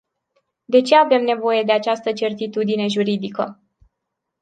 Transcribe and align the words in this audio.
De 0.65 0.79
ce 0.81 0.95
avem 0.95 1.23
nevoie 1.23 1.63
de 1.63 1.71
această 1.71 2.11
certitudine 2.11 2.87
juridică? 2.87 3.61